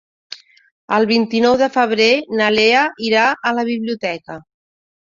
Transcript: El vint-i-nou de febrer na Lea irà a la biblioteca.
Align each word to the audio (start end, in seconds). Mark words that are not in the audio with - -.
El 0.97 1.05
vint-i-nou 1.11 1.59
de 1.63 1.69
febrer 1.77 2.09
na 2.41 2.49
Lea 2.57 2.89
irà 3.13 3.31
a 3.53 3.57
la 3.61 3.71
biblioteca. 3.73 4.43